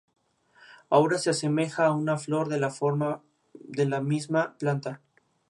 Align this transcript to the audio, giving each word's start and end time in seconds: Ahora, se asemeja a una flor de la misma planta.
Ahora, 0.89 1.19
se 1.19 1.29
asemeja 1.29 1.85
a 1.85 1.91
una 1.93 2.17
flor 2.17 2.49
de 2.49 2.59
la 3.85 4.01
misma 4.01 4.57
planta. 4.57 4.99